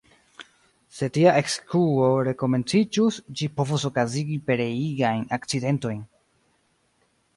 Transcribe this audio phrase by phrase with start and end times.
[0.99, 6.01] Se tia ekskuo rekomenciĝus, ĝi povus okazigi pereigajn akcidentojn.